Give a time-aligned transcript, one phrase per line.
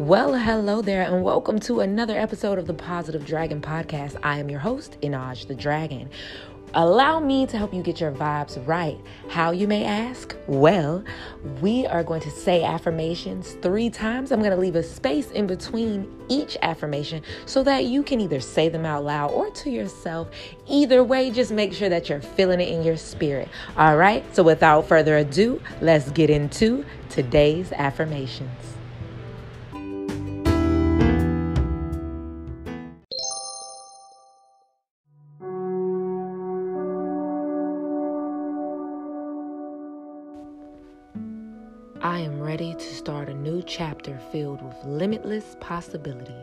[0.00, 4.16] Well, hello there, and welcome to another episode of the Positive Dragon Podcast.
[4.22, 6.08] I am your host, Inaj the Dragon.
[6.72, 8.98] Allow me to help you get your vibes right.
[9.28, 10.34] How you may ask?
[10.46, 11.04] Well,
[11.60, 14.32] we are going to say affirmations three times.
[14.32, 18.40] I'm going to leave a space in between each affirmation so that you can either
[18.40, 20.30] say them out loud or to yourself.
[20.66, 23.50] Either way, just make sure that you're feeling it in your spirit.
[23.76, 28.79] All right, so without further ado, let's get into today's affirmations.
[42.02, 46.34] I am ready to start a new chapter filled with limitless possibilities.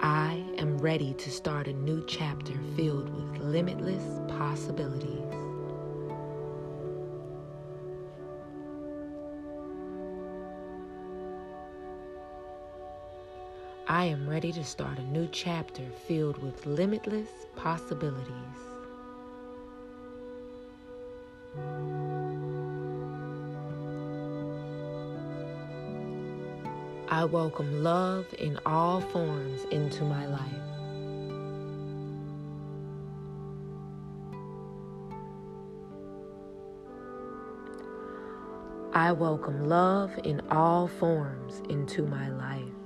[0.00, 5.45] I am ready to start a new chapter filled with limitless possibilities.
[13.88, 18.26] I am ready to start a new chapter filled with limitless possibilities.
[27.08, 30.42] I welcome love in all forms into my life.
[38.92, 42.85] I welcome love in all forms into my life.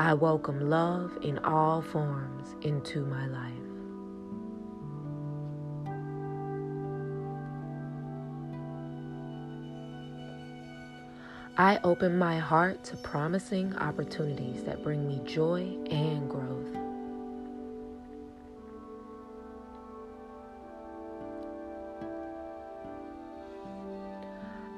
[0.00, 3.52] I welcome love in all forms into my life.
[11.58, 16.79] I open my heart to promising opportunities that bring me joy and growth.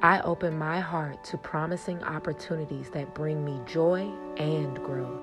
[0.02, 5.22] I open my heart to promising opportunities that bring me joy and growth.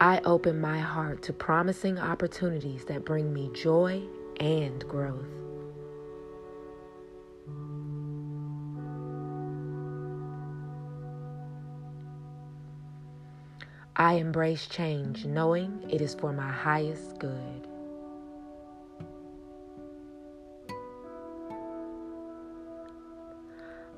[0.00, 4.02] I open my heart to promising opportunities that bring me joy
[4.40, 5.45] and growth.
[13.98, 17.66] I embrace change knowing it is for my highest good.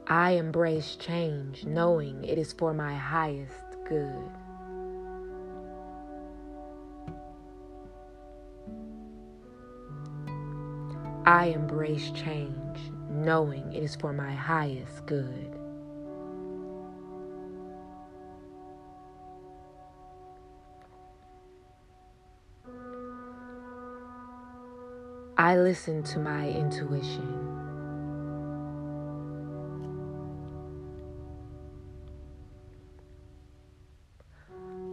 [0.07, 4.31] I embrace change knowing it is for my highest good.
[11.27, 12.79] I embrace change
[13.11, 15.58] knowing it is for my highest good.
[25.41, 27.47] I listen to my intuition.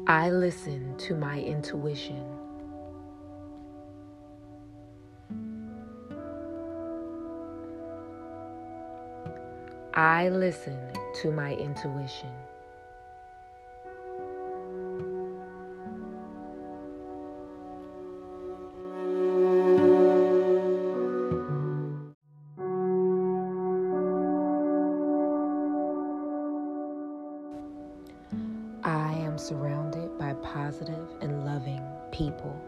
[0.06, 2.24] I listen to my intuition.
[9.96, 10.78] I listen
[11.24, 12.45] to my intuition.
[29.46, 32.60] Surrounded by positive and loving people.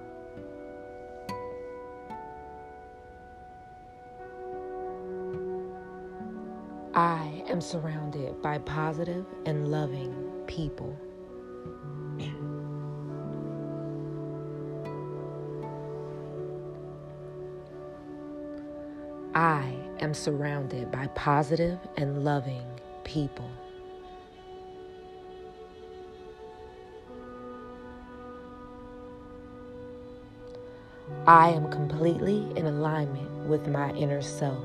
[6.94, 10.14] I am surrounded by positive and loving
[10.46, 10.96] people.
[19.34, 22.68] I am surrounded by positive and loving
[23.04, 23.50] people.
[31.26, 34.64] I am completely in alignment with my inner self.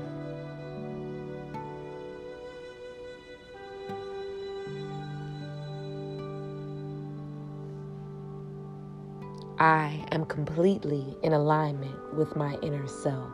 [9.59, 13.31] I am completely in alignment with my inner self.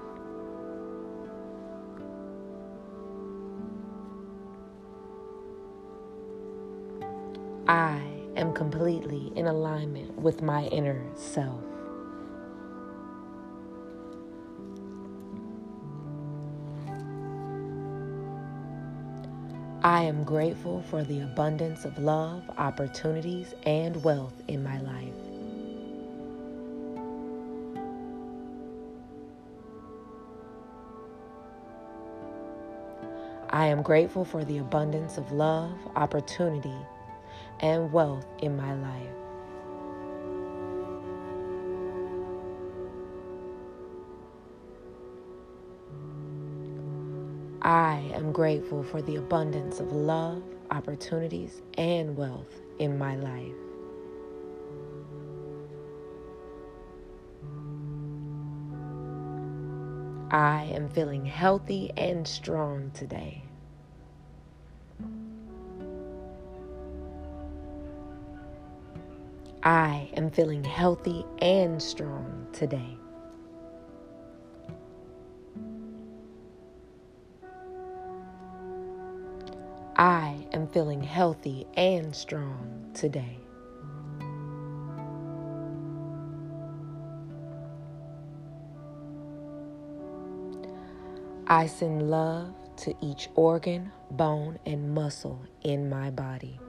[7.68, 8.01] I
[8.36, 11.63] am completely in alignment with my inner self.
[19.90, 25.16] I am grateful for the abundance of love, opportunities, and wealth in my life.
[33.50, 36.78] I am grateful for the abundance of love, opportunity,
[37.60, 39.19] and wealth in my life.
[47.62, 53.54] I am grateful for the abundance of love, opportunities, and wealth in my life.
[60.32, 63.44] I am feeling healthy and strong today.
[69.64, 72.99] I am feeling healthy and strong today.
[80.60, 83.40] Am feeling healthy and strong today.
[91.48, 96.60] I send love to each organ, bone, and muscle in my body.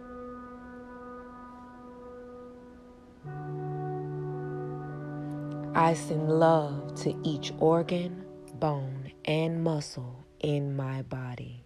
[5.75, 11.65] I send love to each organ, bone, and muscle in my body.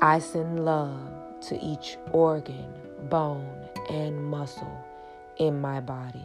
[0.00, 2.72] I send love to each organ,
[3.08, 4.84] bone, and muscle
[5.38, 6.24] in my body.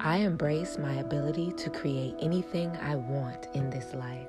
[0.00, 4.28] I embrace my ability to create anything I want in this life.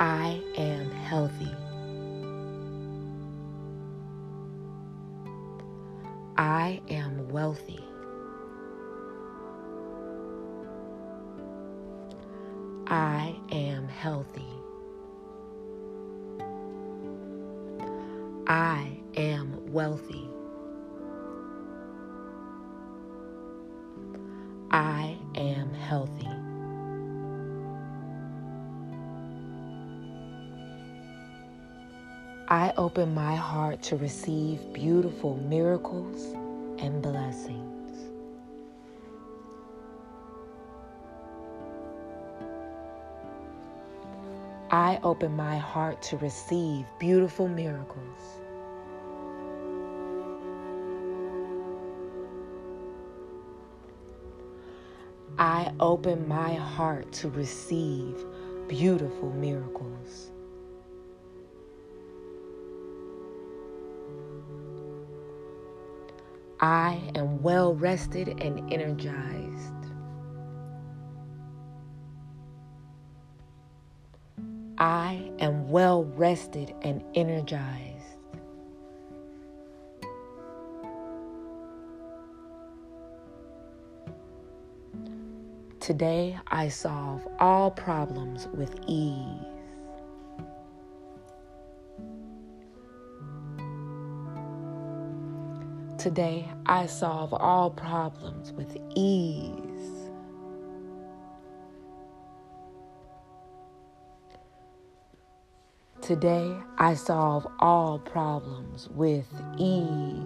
[0.00, 1.52] I am healthy.
[6.36, 7.84] I am wealthy.
[12.86, 14.46] I am healthy.
[18.46, 20.28] I am wealthy.
[24.70, 26.47] I am healthy.
[32.50, 36.32] I open my heart to receive beautiful miracles
[36.78, 38.08] and blessings.
[44.70, 48.40] I open my heart to receive beautiful miracles.
[55.38, 58.24] I open my heart to receive
[58.68, 60.27] beautiful miracles.
[66.60, 69.74] I am well rested and energized.
[74.76, 77.94] I am well rested and energized.
[85.78, 89.57] Today I solve all problems with ease.
[95.98, 99.50] Today I solve all problems with ease.
[106.00, 109.26] Today I solve all problems with
[109.58, 110.22] ease.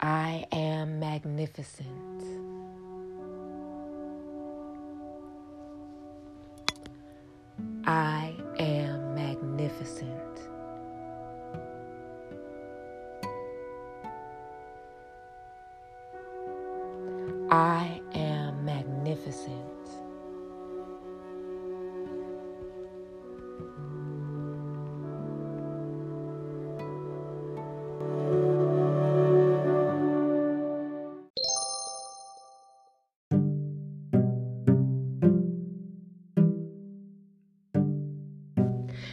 [0.00, 2.21] I am magnificent.
[17.52, 19.81] I am magnificent.